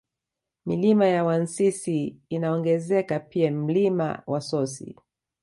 Milima 0.65 1.05
ya 1.07 1.23
Wansisi 1.23 2.17
inaongezeka 2.29 3.19
pia 3.19 3.51
Mlima 3.51 4.23
Wasosi 4.27 4.95